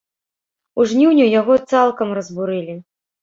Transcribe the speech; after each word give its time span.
У 0.81 0.85
жніўні 0.91 1.27
яго 1.39 1.57
цалкам 1.73 2.17
разбурылі. 2.21 2.79